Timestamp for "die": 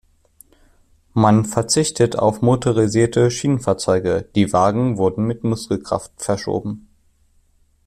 4.33-4.51